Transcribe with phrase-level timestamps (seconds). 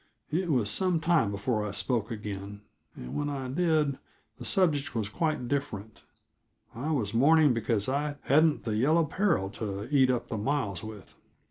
[0.31, 2.61] It was some time before I spoke again,
[2.95, 3.99] and, when I did,
[4.37, 6.01] the subject was quite different;
[6.73, 11.13] I was mourning because I hadn't the Yellow Peril to eat up the miles with.